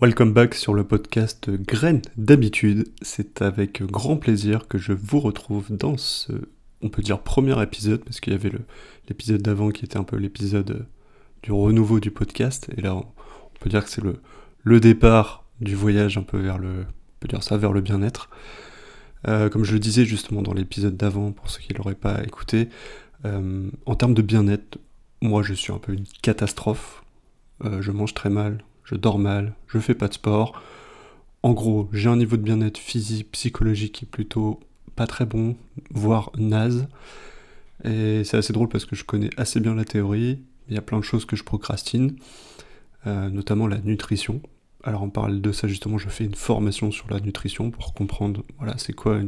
Welcome 0.00 0.32
back 0.32 0.54
sur 0.54 0.72
le 0.72 0.82
podcast 0.82 1.50
Graines 1.50 2.00
d'habitude. 2.16 2.88
C'est 3.02 3.42
avec 3.42 3.82
grand 3.82 4.16
plaisir 4.16 4.66
que 4.66 4.78
je 4.78 4.94
vous 4.94 5.20
retrouve 5.20 5.76
dans 5.76 5.98
ce, 5.98 6.32
on 6.80 6.88
peut 6.88 7.02
dire, 7.02 7.20
premier 7.20 7.62
épisode, 7.62 8.02
parce 8.02 8.18
qu'il 8.18 8.32
y 8.32 8.36
avait 8.36 8.50
l'épisode 9.10 9.42
d'avant 9.42 9.68
qui 9.68 9.84
était 9.84 9.98
un 9.98 10.04
peu 10.04 10.16
l'épisode 10.16 10.86
du 11.42 11.52
renouveau 11.52 12.00
du 12.00 12.10
podcast, 12.10 12.70
et 12.78 12.80
là 12.80 12.96
on, 12.96 13.04
peut 13.60 13.68
dire 13.68 13.84
que 13.84 13.90
c'est 13.90 14.02
le, 14.02 14.22
le 14.62 14.80
départ 14.80 15.44
du 15.60 15.74
voyage 15.74 16.16
un 16.16 16.22
peu 16.22 16.38
vers 16.38 16.56
le, 16.56 16.70
on 16.70 17.18
peut 17.20 17.28
dire 17.28 17.42
ça, 17.42 17.58
vers 17.58 17.74
le 17.74 17.82
bien-être. 17.82 18.30
Euh, 19.28 19.50
comme 19.50 19.64
je 19.64 19.74
le 19.74 19.80
disais 19.80 20.06
justement 20.06 20.40
dans 20.40 20.54
l'épisode 20.54 20.96
d'avant, 20.96 21.30
pour 21.30 21.50
ceux 21.50 21.60
qui 21.60 21.74
ne 21.74 21.76
l'auraient 21.76 21.94
pas 21.94 22.24
écouté, 22.24 22.70
euh, 23.26 23.68
en 23.84 23.94
termes 23.96 24.14
de 24.14 24.22
bien-être, 24.22 24.78
moi 25.20 25.42
je 25.42 25.52
suis 25.52 25.74
un 25.74 25.78
peu 25.78 25.92
une 25.92 26.06
catastrophe. 26.22 27.04
Euh, 27.66 27.82
je 27.82 27.90
mange 27.92 28.14
très 28.14 28.30
mal, 28.30 28.64
je 28.90 28.96
dors 28.96 29.18
mal, 29.18 29.54
je 29.68 29.78
fais 29.78 29.94
pas 29.94 30.08
de 30.08 30.14
sport. 30.14 30.60
En 31.42 31.52
gros, 31.52 31.88
j'ai 31.92 32.08
un 32.08 32.16
niveau 32.16 32.36
de 32.36 32.42
bien-être 32.42 32.78
physique, 32.78 33.30
psychologique 33.32 33.92
qui 33.92 34.04
est 34.04 34.08
plutôt 34.08 34.60
pas 34.96 35.06
très 35.06 35.26
bon, 35.26 35.56
voire 35.90 36.32
naze. 36.36 36.88
Et 37.84 38.24
c'est 38.24 38.36
assez 38.36 38.52
drôle 38.52 38.68
parce 38.68 38.84
que 38.84 38.96
je 38.96 39.04
connais 39.04 39.30
assez 39.36 39.60
bien 39.60 39.74
la 39.74 39.84
théorie. 39.84 40.40
Il 40.68 40.74
y 40.74 40.78
a 40.78 40.82
plein 40.82 40.98
de 40.98 41.04
choses 41.04 41.24
que 41.24 41.36
je 41.36 41.44
procrastine, 41.44 42.16
euh, 43.06 43.30
notamment 43.30 43.68
la 43.68 43.78
nutrition. 43.78 44.42
Alors 44.82 45.02
on 45.02 45.10
parle 45.10 45.40
de 45.40 45.52
ça 45.52 45.68
justement, 45.68 45.98
je 45.98 46.08
fais 46.08 46.24
une 46.24 46.34
formation 46.34 46.90
sur 46.90 47.08
la 47.10 47.20
nutrition 47.20 47.70
pour 47.70 47.94
comprendre, 47.94 48.42
voilà, 48.58 48.76
c'est 48.78 48.94
quoi 48.94 49.20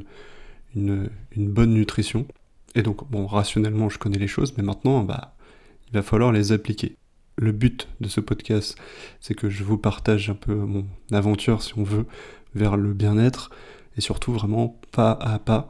une, 0.74 1.10
une, 1.36 1.48
bonne 1.48 1.74
nutrition. 1.74 2.26
Et 2.74 2.82
donc, 2.82 3.08
bon, 3.10 3.26
rationnellement, 3.26 3.90
je 3.90 3.98
connais 3.98 4.18
les 4.18 4.28
choses, 4.28 4.54
mais 4.56 4.62
maintenant, 4.62 5.02
bah, 5.02 5.34
il 5.88 5.92
va 5.92 6.02
falloir 6.02 6.32
les 6.32 6.52
appliquer 6.52 6.96
le 7.36 7.52
but 7.52 7.88
de 8.00 8.08
ce 8.08 8.20
podcast, 8.20 8.76
c'est 9.20 9.34
que 9.34 9.50
je 9.50 9.64
vous 9.64 9.78
partage 9.78 10.30
un 10.30 10.34
peu 10.34 10.54
mon 10.54 10.86
aventure, 11.10 11.62
si 11.62 11.78
on 11.78 11.82
veut, 11.82 12.06
vers 12.54 12.76
le 12.76 12.92
bien-être, 12.92 13.50
et 13.96 14.00
surtout 14.00 14.32
vraiment 14.32 14.80
pas 14.92 15.12
à 15.12 15.38
pas, 15.38 15.68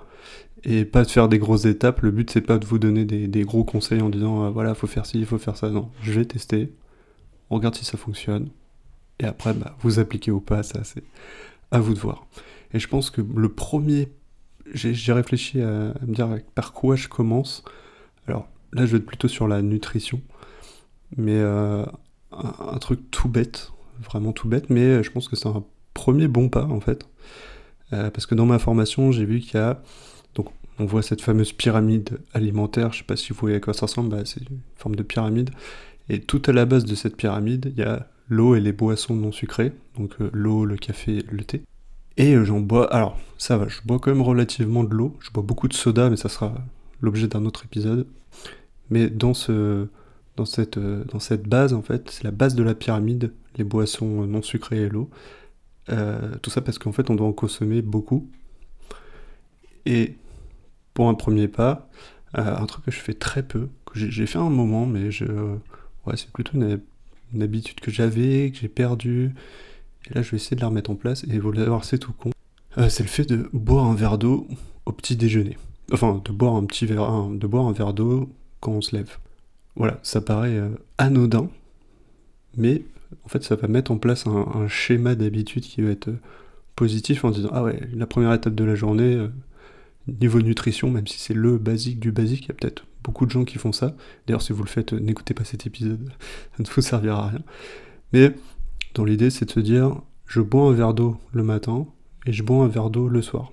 et 0.65 0.85
pas 0.85 1.05
de 1.05 1.11
faire 1.11 1.29
des 1.29 1.39
grosses 1.39 1.65
étapes. 1.65 2.01
Le 2.03 2.11
but, 2.11 2.31
c'est 2.31 2.41
pas 2.41 2.59
de 2.59 2.67
vous 2.67 2.79
donner 2.79 3.05
des, 3.05 3.43
gros 3.43 3.65
conseils 3.65 4.01
en 4.01 4.09
disant, 4.09 4.45
euh, 4.45 4.51
voilà, 4.51 4.75
faut 4.75 4.87
faire 4.87 5.07
ci, 5.07 5.19
il 5.19 5.27
faut 5.27 5.39
faire 5.39 5.57
ça. 5.57 5.71
Non, 5.71 5.91
je 6.03 6.13
vais 6.13 6.25
tester, 6.25 6.73
on 7.51 7.57
regarde 7.57 7.75
si 7.75 7.85
ça 7.85 7.97
fonctionne, 7.97 8.49
et 9.21 9.25
après, 9.25 9.55
bah, 9.55 9.77
vous 9.81 9.99
appliquez 9.99 10.31
ou 10.31 10.41
pas, 10.41 10.63
ça, 10.63 10.85
c'est 10.85 11.05
à 11.71 11.81
vous 11.81 11.95
de 11.95 11.99
voir. 11.99 12.27
Et 12.75 12.79
je 12.79 12.89
pense 12.89 13.11
que 13.11 13.21
le 13.21 13.49
premier, 13.51 14.09
j'ai 14.73 15.13
réfléchi 15.13 15.61
à 15.61 15.95
me 16.07 16.15
dire 16.15 16.29
par 16.55 16.73
quoi 16.73 16.97
je 16.97 17.09
commence. 17.09 17.65
Alors 18.27 18.49
là, 18.73 18.87
je 18.87 18.93
vais 18.93 18.99
être 18.99 19.07
plutôt 19.07 19.29
sur 19.29 19.47
la 19.47 19.63
nutrition 19.63 20.21
mais 21.17 21.37
euh, 21.37 21.85
un, 22.33 22.79
truc 22.79 23.11
tout 23.11 23.29
bête, 23.29 23.73
vraiment 24.03 24.33
tout 24.33 24.49
bête, 24.49 24.71
mais 24.71 25.03
je 25.03 25.11
pense 25.11 25.29
que 25.29 25.37
c'est 25.37 25.49
un 25.49 25.65
premier 25.95 26.29
bon 26.29 26.49
pas 26.49 26.65
en 26.65 26.81
fait. 26.81 27.07
Euh, 27.93 28.11
parce 28.11 28.27
que 28.27 28.35
dans 28.35 28.47
ma 28.47 28.59
formation, 28.59 29.13
j'ai 29.13 29.25
vu 29.25 29.41
qu'il 29.41 29.61
y 29.61 29.63
a. 29.63 29.83
Donc, 30.35 30.49
on 30.79 30.87
voit 30.87 31.03
cette 31.03 31.21
fameuse 31.21 31.53
pyramide 31.53 32.19
alimentaire, 32.33 32.93
je 32.93 32.99
sais 32.99 33.05
pas 33.05 33.17
si 33.17 33.33
vous 33.33 33.39
voyez 33.39 33.57
à 33.57 33.61
quoi 33.61 33.75
ça 33.75 33.87
ressemble, 33.87 34.11
bah, 34.11 34.23
c'est 34.25 34.41
une 34.41 34.61
forme 34.77 34.97
de 34.97 35.03
pyramide. 35.03 35.51
Et 36.09 36.21
tout 36.21 36.43
à 36.47 36.53
la 36.53 36.65
base 36.65 36.85
de 36.85 36.95
cette 36.95 37.17
pyramide, 37.17 37.73
il 37.77 37.83
y 37.83 37.87
a 37.87 38.09
l'eau 38.29 38.55
et 38.55 38.61
les 38.61 38.73
boissons 38.73 39.15
non 39.15 39.31
sucrées, 39.31 39.73
donc 39.99 40.15
euh, 40.21 40.31
l'eau, 40.33 40.65
le 40.65 40.77
café, 40.77 41.25
le 41.31 41.45
thé. 41.45 41.63
Et 42.17 42.43
j'en 42.45 42.61
bois, 42.61 42.93
alors 42.93 43.19
ça 43.39 43.57
va, 43.57 43.69
je 43.69 43.81
bois 43.85 43.99
quand 43.99 44.11
même 44.11 44.23
relativement 44.23 44.85
de 44.85 44.95
l'eau, 44.95 45.17
je 45.21 45.31
bois 45.31 45.43
beaucoup 45.43 45.69
de 45.69 45.75
soda, 45.75 46.11
mais 46.11 46.17
ça 46.17 46.29
sera 46.29 46.55
l'objet 47.01 47.29
d'un 47.29 47.45
autre 47.45 47.65
épisode. 47.65 48.07
Mais 48.91 49.09
dans 49.09 49.35
ce, 49.35 49.87
dans 50.37 50.45
cette, 50.45 50.79
euh, 50.79 51.05
dans 51.05 51.21
cette 51.21 51.47
base, 51.47 51.73
en 51.73 51.83
fait, 51.83 52.11
c'est 52.11 52.25
la 52.25 52.31
base 52.31 52.55
de 52.55 52.63
la 52.63 52.75
pyramide, 52.75 53.33
les 53.57 53.65
boissons 53.65 54.27
non 54.27 54.43
sucrées 54.43 54.83
et 54.83 54.89
l'eau. 54.89 55.11
Euh, 55.91 56.37
tout 56.43 56.51
ça 56.51 56.61
parce 56.61 56.79
qu'en 56.79 56.93
fait, 56.93 57.11
on 57.11 57.15
doit 57.15 57.27
en 57.27 57.33
consommer 57.33 57.83
beaucoup. 57.83 58.31
Et 59.85 60.17
pour 60.95 61.09
un 61.09 61.15
premier 61.15 61.49
pas, 61.49 61.91
euh, 62.39 62.57
un 62.57 62.67
truc 62.67 62.85
que 62.85 62.91
je 62.91 62.99
fais 62.99 63.15
très 63.15 63.43
peu, 63.43 63.69
que 63.87 63.99
j'ai 63.99 64.27
fait 64.27 64.39
un 64.39 64.51
moment, 64.51 64.87
mais 64.87 65.11
je, 65.11 65.25
ouais, 66.07 66.17
c'est 66.17 66.31
plutôt 66.31 66.53
une, 66.55 66.81
habitude 67.43 67.81
que 67.81 67.91
j'avais, 67.91 68.51
que 68.51 68.59
j'ai 68.59 68.69
perdue. 68.69 69.35
Et 70.11 70.15
là, 70.15 70.23
je 70.23 70.31
vais 70.31 70.37
essayer 70.37 70.57
de 70.57 70.61
la 70.61 70.69
remettre 70.69 70.91
en 70.91 70.95
place. 70.95 71.25
Et 71.25 71.39
vous 71.39 71.51
allez 71.51 71.65
voir, 71.65 71.85
c'est 71.85 71.99
tout 71.99 72.13
con. 72.13 72.31
c'est 72.89 73.03
le 73.03 73.09
fait 73.09 73.25
de 73.25 73.49
boire 73.53 73.85
un 73.85 73.95
verre 73.95 74.19
d'eau 74.19 74.47
au 74.87 74.93
petit 74.93 75.17
déjeuner. 75.17 75.59
Enfin, 75.93 76.23
de 76.25 76.33
boire 76.33 76.55
un 76.55 76.65
petit 76.65 76.87
verre, 76.87 77.29
de 77.29 77.47
boire 77.47 77.67
un 77.67 77.73
verre 77.73 77.93
d'eau 77.93 78.31
quand 78.61 78.73
on 78.73 78.81
se 78.81 78.97
lève. 78.97 79.19
Voilà, 79.77 79.99
ça 80.03 80.21
paraît 80.21 80.57
euh, 80.57 80.69
anodin, 80.99 81.49
mais 82.57 82.83
en 83.25 83.29
fait 83.29 83.43
ça 83.43 83.57
va 83.57 83.69
mettre 83.69 83.91
en 83.91 83.99
place 83.99 84.27
un, 84.27 84.69
schéma 84.69 85.15
d'habitude 85.15 85.63
qui 85.63 85.81
va 85.83 85.91
être 85.91 86.09
euh, 86.09 86.21
positif 86.77 87.25
en 87.25 87.31
disant 87.31 87.49
ah 87.53 87.63
ouais, 87.63 87.81
la 87.95 88.07
première 88.07 88.33
étape 88.35 88.55
de 88.55 88.65
la 88.65 88.75
journée, 88.75 89.15
euh, 89.15 89.29
niveau 90.21 90.41
nutrition, 90.43 90.91
même 90.91 91.07
si 91.07 91.19
c'est 91.19 91.35
le 91.35 91.57
basique 91.57 92.01
du 92.01 92.13
basique, 92.13 92.45
il 92.45 92.49
y 92.49 92.53
a 92.53 92.55
peut-être 92.55 92.85
beaucoup 93.03 93.25
de 93.25 93.31
gens 93.31 93.45
qui 93.45 93.59
font 93.59 93.73
ça. 93.73 93.97
D'ailleurs 94.27 94.43
si 94.43 94.53
vous 94.53 94.63
le 94.63 94.69
faites, 94.69 94.93
n'écoutez 94.93 95.33
pas 95.35 95.45
cet 95.45 95.67
épisode, 95.67 96.07
ça 96.57 96.63
ne 96.63 96.69
vous 96.69 96.83
servira 96.83 97.25
à 97.25 97.29
rien. 97.29 97.43
Mais 98.13 98.35
dans 98.95 99.05
l'idée 99.05 99.31
c'est 99.31 99.47
de 99.47 99.51
se 99.53 99.61
dire 99.61 100.03
je 100.27 100.41
bois 100.43 100.69
un 100.69 100.73
verre 100.73 100.93
d'eau 100.93 101.17
le 101.33 101.43
matin 101.43 101.87
et 102.27 102.33
je 102.33 102.43
bois 102.43 102.65
un 102.65 102.69
verre 102.69 102.91
d'eau 102.91 103.09
le 103.09 103.23
soir. 103.23 103.53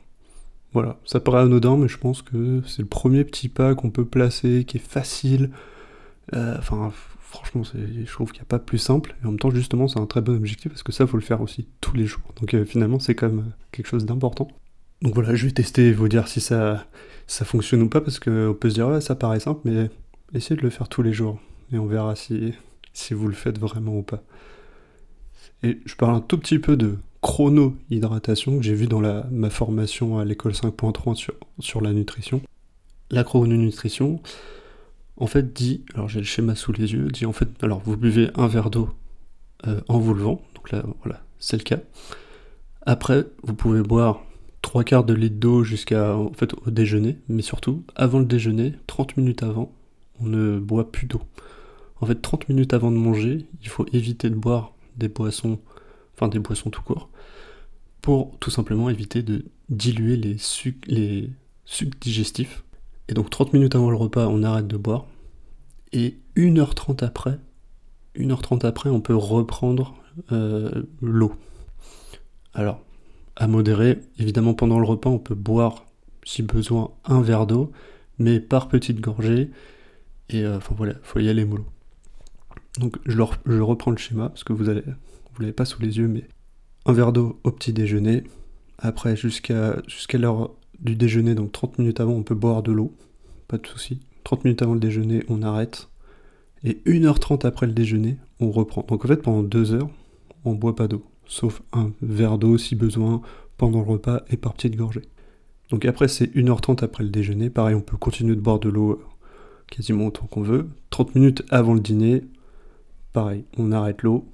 Voilà, 0.73 0.99
ça 1.03 1.19
paraît 1.19 1.41
anodin, 1.41 1.77
mais 1.77 1.87
je 1.87 1.97
pense 1.97 2.21
que 2.21 2.61
c'est 2.67 2.83
le 2.83 2.87
premier 2.87 3.23
petit 3.23 3.49
pas 3.49 3.73
qu'on 3.73 3.89
peut 3.89 4.05
placer, 4.05 4.65
qui 4.65 4.77
est 4.77 4.79
facile, 4.79 5.49
enfin, 6.33 6.91
franchement, 7.29 7.61
je 7.63 8.11
trouve 8.11 8.31
qu'il 8.31 8.39
n'y 8.39 8.45
a 8.45 8.49
pas 8.49 8.59
plus 8.59 8.77
simple. 8.77 9.15
Et 9.21 9.25
en 9.25 9.29
même 9.29 9.39
temps, 9.39 9.51
justement, 9.51 9.87
c'est 9.87 9.99
un 9.99 10.05
très 10.05 10.21
bon 10.21 10.35
objectif 10.35 10.71
parce 10.71 10.83
que 10.83 10.91
ça, 10.91 11.05
faut 11.05 11.17
le 11.17 11.23
faire 11.23 11.41
aussi 11.41 11.67
tous 11.79 11.95
les 11.95 12.05
jours. 12.05 12.23
Donc 12.39 12.53
euh, 12.53 12.65
finalement, 12.65 12.99
c'est 12.99 13.15
quand 13.15 13.27
même 13.27 13.39
euh, 13.39 13.51
quelque 13.71 13.87
chose 13.87 14.05
d'important. 14.05 14.47
Donc 15.01 15.13
voilà, 15.13 15.35
je 15.35 15.45
vais 15.45 15.51
tester 15.51 15.87
et 15.87 15.93
vous 15.93 16.09
dire 16.09 16.27
si 16.27 16.41
ça, 16.41 16.85
ça 17.27 17.45
fonctionne 17.45 17.81
ou 17.83 17.89
pas 17.89 18.01
parce 18.01 18.19
qu'on 18.19 18.55
peut 18.59 18.69
se 18.69 18.75
dire, 18.75 18.87
ouais, 18.87 19.01
ça 19.01 19.15
paraît 19.15 19.39
simple, 19.39 19.61
mais 19.63 19.89
essayez 20.33 20.57
de 20.57 20.61
le 20.61 20.69
faire 20.69 20.89
tous 20.89 21.03
les 21.03 21.13
jours. 21.13 21.39
Et 21.71 21.77
on 21.77 21.85
verra 21.85 22.15
si, 22.15 22.53
vous 23.11 23.27
le 23.27 23.33
faites 23.33 23.59
vraiment 23.59 23.97
ou 23.97 24.01
pas. 24.01 24.23
Et 25.61 25.79
je 25.85 25.95
parle 25.95 26.15
un 26.15 26.21
tout 26.21 26.37
petit 26.37 26.59
peu 26.59 26.77
de 26.77 26.97
chrono-hydratation 27.21 28.57
que 28.57 28.63
j'ai 28.63 28.73
vu 28.73 28.87
dans 28.87 29.01
la, 29.01 29.27
ma 29.29 29.49
formation 29.49 30.19
à 30.19 30.25
l'école 30.25 30.53
5.3 30.53 31.15
sur, 31.15 31.33
sur 31.59 31.81
la 31.81 31.93
nutrition. 31.93 32.41
La 33.11 33.23
chrono-nutrition, 33.23 34.21
en 35.19 35.27
fait 35.27 35.53
dit, 35.53 35.83
alors 35.93 36.07
j'ai 36.07 36.19
le 36.19 36.25
schéma 36.25 36.55
sous 36.55 36.71
les 36.71 36.93
yeux, 36.93 37.07
dit 37.07 37.25
en 37.25 37.33
fait, 37.33 37.49
alors 37.61 37.81
vous 37.83 37.97
buvez 37.97 38.29
un 38.35 38.47
verre 38.47 38.69
d'eau 38.69 38.89
euh, 39.67 39.81
en 39.87 39.99
vous 39.99 40.13
levant, 40.13 40.41
donc 40.55 40.71
là 40.71 40.83
voilà, 41.03 41.21
c'est 41.39 41.57
le 41.57 41.63
cas. 41.63 41.79
Après, 42.85 43.25
vous 43.43 43.53
pouvez 43.53 43.81
boire 43.81 44.23
trois 44.61 44.83
quarts 44.83 45.03
de 45.03 45.13
litre 45.13 45.35
d'eau 45.35 45.63
jusqu'à 45.63 46.15
en 46.15 46.31
fait 46.33 46.53
au 46.53 46.71
déjeuner, 46.71 47.17
mais 47.27 47.41
surtout 47.41 47.83
avant 47.95 48.19
le 48.19 48.25
déjeuner, 48.25 48.73
30 48.87 49.17
minutes 49.17 49.43
avant, 49.43 49.71
on 50.21 50.25
ne 50.25 50.57
boit 50.57 50.91
plus 50.91 51.05
d'eau. 51.05 51.21
En 52.01 52.05
fait, 52.05 52.21
30 52.21 52.47
minutes 52.49 52.73
avant 52.73 52.91
de 52.91 52.97
manger, 52.97 53.45
il 53.61 53.67
faut 53.67 53.85
éviter 53.91 54.29
de 54.29 54.35
boire 54.35 54.73
des 54.95 55.09
boissons, 55.09 55.59
enfin 56.15 56.29
des 56.29 56.39
boissons 56.39 56.69
tout 56.69 56.81
court, 56.81 57.09
pour 58.01 58.37
tout 58.39 58.51
simplement 58.51 58.89
éviter 58.89 59.21
de 59.21 59.45
diluer 59.69 60.15
les 60.15 60.37
sucs, 60.37 60.85
les 60.87 61.29
sucs 61.65 61.99
digestifs 62.01 62.63
et 63.09 63.13
donc 63.13 63.29
30 63.31 63.53
minutes 63.53 63.75
avant 63.75 63.89
le 63.89 63.97
repas, 63.97 64.27
on 64.27 64.43
arrête 64.43 64.67
de 64.67 64.77
boire. 64.77 65.07
Et 65.91 66.19
1h30 66.37 67.03
après, 67.03 67.39
1h30 68.15 68.65
après, 68.65 68.89
on 68.89 69.01
peut 69.01 69.15
reprendre 69.15 69.95
euh, 70.31 70.83
l'eau. 71.01 71.33
Alors, 72.53 72.81
à 73.35 73.47
modérer, 73.47 73.99
évidemment 74.19 74.53
pendant 74.53 74.79
le 74.79 74.85
repas, 74.85 75.09
on 75.09 75.17
peut 75.17 75.33
boire, 75.33 75.85
si 76.23 76.43
besoin, 76.43 76.91
un 77.03 77.21
verre 77.21 77.47
d'eau, 77.47 77.71
mais 78.19 78.39
par 78.39 78.67
petites 78.67 79.01
gorgées. 79.01 79.49
Et 80.29 80.43
euh, 80.43 80.57
enfin 80.57 80.75
voilà, 80.77 80.93
faut 81.01 81.19
y 81.19 81.29
aller 81.29 81.45
mollo. 81.45 81.65
Donc 82.77 82.97
je, 83.07 83.17
je, 83.47 83.59
reprends 83.59 83.89
le 83.89 83.97
schéma, 83.97 84.29
parce 84.29 84.43
que 84.43 84.53
vous 84.53 84.69
allez, 84.69 84.83
vous 84.83 85.41
l'avez 85.41 85.53
pas 85.53 85.65
sous 85.65 85.81
les 85.81 85.97
yeux, 85.97 86.07
mais 86.07 86.27
un 86.85 86.93
verre 86.93 87.11
d'eau 87.11 87.39
au 87.43 87.49
petit 87.49 87.73
déjeuner. 87.73 88.23
Après, 88.77 89.15
jusqu'à 89.15 89.81
jusqu'à 89.87 90.19
l'heure 90.19 90.51
du 90.81 90.95
déjeuner, 90.95 91.35
donc 91.35 91.51
30 91.51 91.79
minutes 91.79 91.99
avant, 91.99 92.13
on 92.13 92.23
peut 92.23 92.35
boire 92.35 92.63
de 92.63 92.71
l'eau, 92.71 92.93
pas 93.47 93.57
de 93.57 93.67
souci. 93.67 93.99
30 94.23 94.45
minutes 94.45 94.61
avant 94.61 94.73
le 94.73 94.79
déjeuner, 94.79 95.23
on 95.29 95.41
arrête. 95.41 95.89
Et 96.63 96.81
1h30 96.85 97.45
après 97.45 97.67
le 97.67 97.73
déjeuner, 97.73 98.17
on 98.39 98.51
reprend. 98.51 98.85
Donc 98.87 99.05
en 99.05 99.07
fait, 99.07 99.17
pendant 99.17 99.43
2 99.43 99.73
heures, 99.73 99.89
on 100.45 100.53
boit 100.53 100.75
pas 100.75 100.87
d'eau, 100.87 101.03
sauf 101.25 101.61
un 101.73 101.91
verre 102.01 102.37
d'eau 102.37 102.57
si 102.57 102.75
besoin 102.75 103.21
pendant 103.57 103.79
le 103.79 103.85
repas 103.85 104.21
et 104.29 104.37
par 104.37 104.53
petite 104.53 104.75
gorgée. 104.75 105.03
Donc 105.69 105.85
après, 105.85 106.07
c'est 106.07 106.33
1h30 106.35 106.83
après 106.83 107.03
le 107.03 107.09
déjeuner. 107.09 107.49
Pareil, 107.49 107.75
on 107.75 107.81
peut 107.81 107.97
continuer 107.97 108.35
de 108.35 108.41
boire 108.41 108.59
de 108.59 108.69
l'eau 108.69 108.91
euh, 108.91 109.05
quasiment 109.69 110.07
autant 110.07 110.25
qu'on 110.25 110.41
veut. 110.41 110.67
30 110.89 111.15
minutes 111.15 111.43
avant 111.49 111.73
le 111.73 111.79
dîner, 111.79 112.23
pareil, 113.13 113.45
on 113.57 113.71
arrête 113.71 114.01
l'eau. 114.01 114.27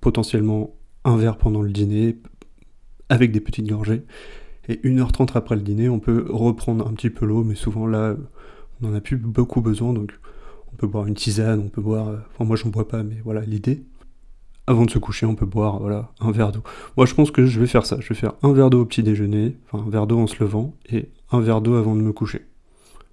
Potentiellement 0.00 0.74
un 1.04 1.16
verre 1.16 1.36
pendant 1.36 1.62
le 1.62 1.70
dîner, 1.70 2.18
avec 3.08 3.32
des 3.32 3.40
petites 3.40 3.68
gorgées. 3.68 4.02
Et 4.68 4.76
1h30 4.76 5.36
après 5.36 5.56
le 5.56 5.62
dîner, 5.62 5.88
on 5.88 5.98
peut 6.00 6.26
reprendre 6.28 6.86
un 6.86 6.92
petit 6.92 7.10
peu 7.10 7.26
l'eau, 7.26 7.44
mais 7.44 7.54
souvent 7.54 7.86
là, 7.86 8.16
on 8.80 8.88
n'en 8.88 8.94
a 8.94 9.00
plus 9.00 9.16
beaucoup 9.16 9.60
besoin, 9.60 9.92
donc 9.92 10.12
on 10.72 10.76
peut 10.76 10.86
boire 10.86 11.06
une 11.06 11.14
tisane, 11.14 11.60
on 11.60 11.68
peut 11.68 11.80
boire... 11.80 12.08
Enfin 12.32 12.44
moi 12.44 12.56
j'en 12.56 12.68
bois 12.68 12.88
pas, 12.88 13.02
mais 13.02 13.16
voilà 13.24 13.42
l'idée. 13.42 13.84
avant 14.66 14.84
de 14.84 14.90
se 14.90 14.98
coucher, 14.98 15.26
on 15.26 15.34
peut 15.34 15.46
boire 15.46 15.78
voilà, 15.78 16.10
un 16.20 16.32
verre 16.32 16.52
d'eau. 16.52 16.62
Moi, 16.96 17.06
je 17.06 17.14
pense 17.14 17.30
que 17.30 17.46
je 17.46 17.60
vais 17.60 17.66
faire 17.66 17.86
ça. 17.86 17.98
Je 18.00 18.08
vais 18.08 18.14
faire 18.14 18.32
un 18.42 18.52
verre 18.52 18.70
d'eau 18.70 18.82
au 18.82 18.84
petit 18.84 19.02
déjeuner, 19.02 19.56
enfin 19.70 19.84
un 19.86 19.90
verre 19.90 20.06
d'eau 20.06 20.18
en 20.18 20.26
se 20.26 20.42
levant, 20.42 20.74
et 20.90 21.08
un 21.30 21.40
verre 21.40 21.60
d'eau 21.60 21.74
avant 21.74 21.94
de 21.94 22.00
me 22.00 22.12
coucher. 22.12 22.42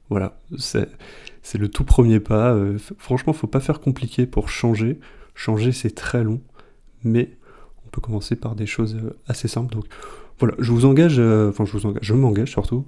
Voilà, 0.09 0.37
c'est, 0.57 0.89
c'est 1.41 1.57
le 1.57 1.67
tout 1.67 1.83
premier 1.83 2.19
pas. 2.19 2.53
Euh, 2.53 2.77
franchement, 2.97 3.33
faut 3.33 3.47
pas 3.47 3.59
faire 3.59 3.79
compliqué 3.79 4.25
pour 4.25 4.49
changer. 4.49 4.99
Changer, 5.35 5.71
c'est 5.71 5.95
très 5.95 6.23
long, 6.23 6.41
mais 7.03 7.37
on 7.85 7.89
peut 7.89 8.01
commencer 8.01 8.35
par 8.35 8.55
des 8.55 8.65
choses 8.65 8.95
euh, 8.95 9.17
assez 9.27 9.47
simples. 9.47 9.73
Donc 9.73 9.85
voilà, 10.39 10.55
je 10.59 10.71
vous 10.71 10.85
engage, 10.85 11.19
euh, 11.19 11.49
enfin 11.49 11.65
je 11.65 11.71
vous 11.71 11.85
engage, 11.85 12.03
je 12.03 12.13
m'engage 12.13 12.51
surtout 12.51 12.85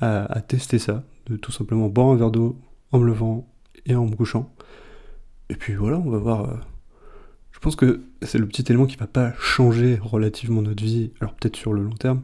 à, 0.00 0.40
tester 0.40 0.80
ça, 0.80 1.04
de 1.26 1.36
tout 1.36 1.52
simplement 1.52 1.88
boire 1.88 2.08
un 2.08 2.16
verre 2.16 2.32
d'eau 2.32 2.58
en 2.90 2.98
me 2.98 3.06
levant 3.06 3.48
et 3.86 3.94
en 3.94 4.06
me 4.06 4.16
couchant. 4.16 4.52
Et 5.48 5.54
puis 5.54 5.74
voilà, 5.74 5.98
on 5.98 6.10
va 6.10 6.18
voir 6.18 6.48
je 7.62 7.66
pense 7.66 7.76
que 7.76 8.00
c'est 8.22 8.38
le 8.38 8.48
petit 8.48 8.64
élément 8.68 8.86
qui 8.86 8.96
va 8.96 9.06
pas 9.06 9.34
changer 9.38 9.96
relativement 10.02 10.62
notre 10.62 10.82
vie, 10.82 11.12
alors 11.20 11.32
peut-être 11.34 11.54
sur 11.54 11.72
le 11.72 11.84
long 11.84 11.92
terme, 11.92 12.22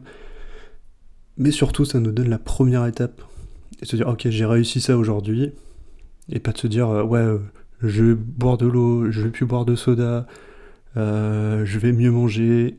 mais 1.37 1.51
surtout 1.51 1.85
ça 1.85 2.01
nous 2.01 2.11
donne 2.11 2.27
la 2.27 2.39
première 2.39 2.85
étape. 2.85 3.21
Et 3.81 3.85
se 3.85 3.95
dire, 3.95 4.09
ok, 4.09 4.27
j'ai 4.27 4.45
réussi 4.45 4.81
ça 4.81 4.97
aujourd'hui, 4.97 5.53
et 6.27 6.39
pas 6.39 6.51
de 6.51 6.57
se 6.57 6.67
dire, 6.67 6.89
euh, 6.89 7.03
ouais, 7.03 7.21
euh, 7.21 7.37
je 7.81 8.03
vais 8.03 8.15
boire 8.15 8.57
de 8.57 8.67
l'eau, 8.67 9.09
je 9.11 9.21
vais 9.21 9.29
plus 9.29 9.45
boire 9.45 9.63
de 9.63 9.75
soda, 9.75 10.27
euh, 10.97 11.63
je 11.63 11.79
vais 11.79 11.93
mieux 11.93 12.11
manger, 12.11 12.77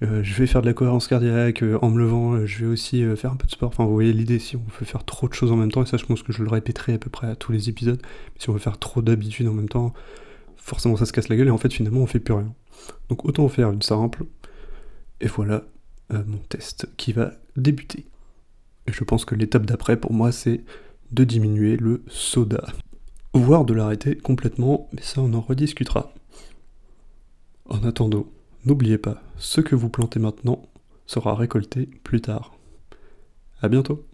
je 0.00 0.34
vais 0.34 0.46
faire 0.46 0.62
de 0.62 0.66
la 0.66 0.74
cohérence 0.74 1.08
cardiaque, 1.08 1.64
en 1.82 1.90
me 1.90 1.98
levant, 1.98 2.46
je 2.46 2.64
vais 2.64 2.70
aussi 2.70 3.04
faire 3.16 3.32
un 3.32 3.36
peu 3.36 3.46
de 3.46 3.52
sport. 3.52 3.68
Enfin, 3.68 3.84
vous 3.84 3.92
voyez 3.92 4.12
l'idée, 4.12 4.38
si 4.38 4.56
on 4.56 4.62
veut 4.78 4.86
faire 4.86 5.04
trop 5.04 5.28
de 5.28 5.34
choses 5.34 5.50
en 5.50 5.56
même 5.56 5.72
temps, 5.72 5.82
et 5.82 5.86
ça 5.86 5.96
je 5.96 6.04
pense 6.04 6.22
que 6.22 6.32
je 6.32 6.42
le 6.42 6.50
répéterai 6.50 6.94
à 6.94 6.98
peu 6.98 7.10
près 7.10 7.26
à 7.28 7.34
tous 7.36 7.52
les 7.52 7.68
épisodes, 7.68 8.00
si 8.38 8.48
on 8.48 8.52
veut 8.52 8.58
faire 8.58 8.78
trop 8.78 9.02
d'habitudes 9.02 9.48
en 9.48 9.54
même 9.54 9.68
temps, 9.68 9.92
forcément 10.68 10.96
ça 10.96 11.06
se 11.06 11.12
casse 11.12 11.28
la 11.28 11.36
gueule 11.36 11.48
et 11.48 11.50
en 11.50 11.58
fait 11.58 11.72
finalement 11.72 12.00
on 12.00 12.06
fait 12.06 12.20
plus 12.20 12.34
rien. 12.34 12.54
Donc 13.08 13.24
autant 13.24 13.48
faire 13.48 13.70
une 13.70 13.82
simple. 13.82 14.24
Et 15.20 15.26
voilà 15.26 15.64
euh, 16.12 16.22
mon 16.26 16.38
test 16.38 16.88
qui 16.96 17.12
va 17.12 17.32
débuter. 17.56 18.06
Et 18.86 18.92
je 18.92 19.02
pense 19.04 19.24
que 19.24 19.34
l'étape 19.34 19.66
d'après 19.66 19.96
pour 19.96 20.12
moi 20.12 20.30
c'est 20.30 20.62
de 21.10 21.24
diminuer 21.24 21.76
le 21.76 22.02
soda. 22.06 22.64
Voire 23.34 23.64
de 23.64 23.74
l'arrêter 23.74 24.16
complètement, 24.16 24.88
mais 24.92 25.02
ça 25.02 25.20
on 25.20 25.32
en 25.34 25.40
rediscutera. 25.40 26.12
En 27.68 27.82
attendant, 27.84 28.26
n'oubliez 28.68 28.98
pas, 28.98 29.22
ce 29.38 29.62
que 29.62 29.74
vous 29.74 29.88
plantez 29.88 30.20
maintenant 30.20 30.68
sera 31.06 31.34
récolté 31.34 31.86
plus 32.04 32.20
tard. 32.20 32.52
A 33.62 33.68
bientôt 33.68 34.04